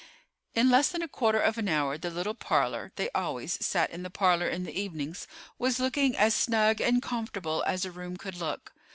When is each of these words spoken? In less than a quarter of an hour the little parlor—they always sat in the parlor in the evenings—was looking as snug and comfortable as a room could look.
In 0.55 0.71
less 0.71 0.89
than 0.89 1.03
a 1.03 1.07
quarter 1.07 1.39
of 1.39 1.59
an 1.59 1.69
hour 1.69 1.95
the 1.95 2.09
little 2.09 2.33
parlor—they 2.33 3.11
always 3.11 3.63
sat 3.63 3.91
in 3.91 4.01
the 4.01 4.09
parlor 4.09 4.47
in 4.47 4.63
the 4.63 4.75
evenings—was 4.75 5.79
looking 5.79 6.17
as 6.17 6.33
snug 6.33 6.81
and 6.81 7.03
comfortable 7.03 7.63
as 7.67 7.85
a 7.85 7.91
room 7.91 8.17
could 8.17 8.35
look. 8.37 8.73